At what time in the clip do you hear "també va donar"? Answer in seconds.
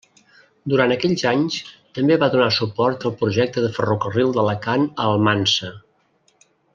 1.99-2.47